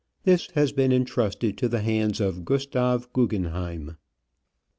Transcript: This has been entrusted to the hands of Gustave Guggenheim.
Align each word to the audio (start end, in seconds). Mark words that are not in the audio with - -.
This 0.23 0.49
has 0.55 0.71
been 0.71 0.91
entrusted 0.91 1.59
to 1.59 1.67
the 1.69 1.81
hands 1.81 2.19
of 2.19 2.43
Gustave 2.43 3.05
Guggenheim. 3.13 3.97